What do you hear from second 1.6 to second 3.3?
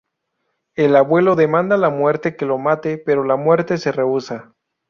a la Muerte que lo mate, pero